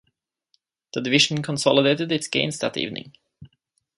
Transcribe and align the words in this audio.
The 0.95 1.01
division 1.01 1.43
consolidated 1.43 2.11
its 2.11 2.27
gains 2.27 2.57
that 2.57 2.75
evening. 2.75 3.13